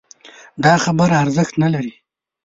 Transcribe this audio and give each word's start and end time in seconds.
دا 0.63 0.73
خبره 0.83 1.15
ارزښت 1.23 1.53
نه 1.63 1.67
لري 1.73 1.93